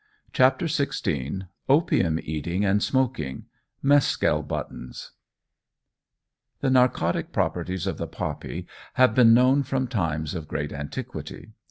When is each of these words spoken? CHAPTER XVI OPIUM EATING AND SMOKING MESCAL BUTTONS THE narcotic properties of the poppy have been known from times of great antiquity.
CHAPTER 0.33 0.65
XVI 0.65 1.47
OPIUM 1.69 2.17
EATING 2.23 2.65
AND 2.65 2.81
SMOKING 2.81 3.45
MESCAL 3.83 4.41
BUTTONS 4.41 5.11
THE 6.61 6.71
narcotic 6.71 7.31
properties 7.31 7.85
of 7.85 7.99
the 7.99 8.07
poppy 8.07 8.65
have 8.95 9.13
been 9.13 9.35
known 9.35 9.61
from 9.61 9.87
times 9.87 10.33
of 10.33 10.47
great 10.47 10.73
antiquity. 10.73 11.51